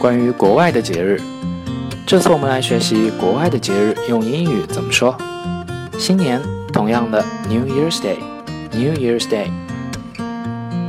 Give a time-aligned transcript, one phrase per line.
[0.00, 1.20] 关于国外的节日，
[2.06, 5.16] 这次我们来学习国外的节日用英语怎么说。
[5.98, 6.40] 新年，
[6.72, 9.48] 同样的 New Year's Day，New Year's Day。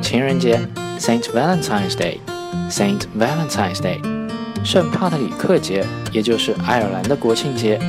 [0.01, 0.59] 情人节
[0.99, 3.99] ，Saint Valentine's Day，Saint Valentine's Day。
[4.63, 7.79] 圣帕特里克节，也就是爱尔兰的国庆节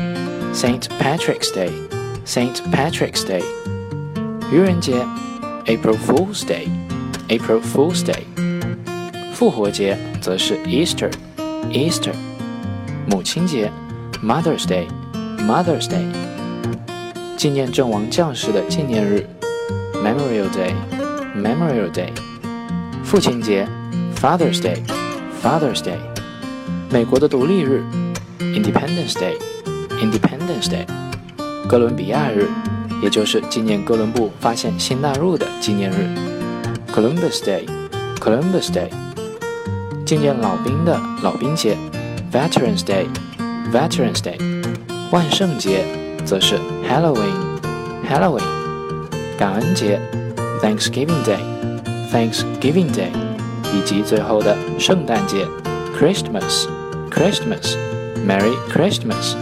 [0.54, 3.42] ，Saint Patrick's Day，Saint Patrick's Day。
[4.52, 4.94] 愚人节
[5.66, 8.22] ，April Fool's Day，April Fool's Day。
[9.38, 12.12] 复活节则是 Easter，Easter。
[13.08, 13.70] 母亲节
[14.20, 16.04] ，Mother's Day，Mother's Day。
[17.36, 19.24] 纪念阵亡将士的纪念日
[19.94, 22.08] ，Memorial Day，Memorial Day。
[23.04, 23.64] 父亲节
[24.20, 25.98] ，Father's Day，Father's Day。
[26.90, 27.84] 美国的独立日
[28.40, 30.84] ，Independence Day，Independence Day。
[31.68, 32.48] 哥伦比亚日，
[33.00, 36.08] 也就是纪念哥伦布发现新大陆的纪念日
[36.92, 38.90] ，Columbus Day，Columbus Day。
[40.07, 41.77] 纪念老兵的老兵节，
[42.31, 44.37] Veterans Day，Veterans Day。
[45.11, 45.85] 万圣节
[46.25, 48.43] 则是 Halloween，Halloween。
[49.37, 50.01] 感恩节，
[50.61, 53.11] Thanksgiving Day，Thanksgiving Day。
[53.75, 55.47] 以及最后的圣诞节，
[55.97, 59.35] Christmas，Christmas。Merry Christmas。